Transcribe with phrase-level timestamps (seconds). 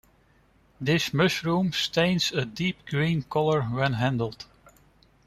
[0.79, 4.47] This mushroom stains a deep green color when handled.